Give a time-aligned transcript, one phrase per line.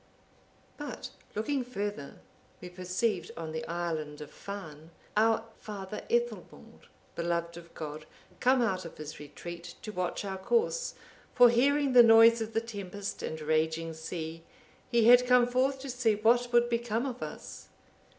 [0.77, 2.21] But looking further,
[2.59, 8.07] we perceived, on the island of Farne, our father Ethelwald, beloved of God,
[8.39, 10.95] come out of his retreat to watch our course;
[11.35, 14.43] for, hearing the noise of the tempest and raging sea,
[14.89, 17.69] he had come forth to see what would become of us.